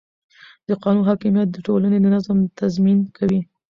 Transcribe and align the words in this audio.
د 0.67 0.69
قانون 0.83 1.03
حاکمیت 1.09 1.47
د 1.51 1.57
ټولنې 1.67 1.97
د 2.01 2.05
نظم 2.15 2.37
تضمین 2.59 2.99
کوي 3.17 3.41